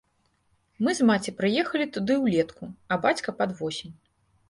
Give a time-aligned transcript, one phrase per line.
[0.87, 2.63] Мы з маці прыехалі туды ўлетку,
[2.95, 3.99] а бацька пад восень.